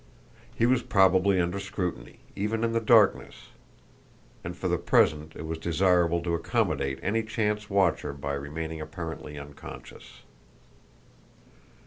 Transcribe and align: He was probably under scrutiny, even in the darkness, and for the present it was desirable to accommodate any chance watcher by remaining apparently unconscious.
He 0.55 0.65
was 0.65 0.81
probably 0.81 1.39
under 1.39 1.59
scrutiny, 1.59 2.21
even 2.35 2.63
in 2.63 2.71
the 2.73 2.79
darkness, 2.81 3.49
and 4.43 4.57
for 4.57 4.67
the 4.67 4.79
present 4.79 5.35
it 5.35 5.43
was 5.45 5.59
desirable 5.59 6.23
to 6.23 6.33
accommodate 6.33 6.97
any 7.03 7.21
chance 7.21 7.69
watcher 7.69 8.11
by 8.11 8.33
remaining 8.33 8.81
apparently 8.81 9.37
unconscious. 9.37 10.23